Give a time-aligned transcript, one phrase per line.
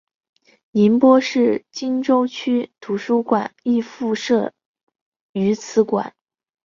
[0.71, 4.51] 宁波市鄞州区图书馆亦附设
[5.31, 6.15] 于此馆。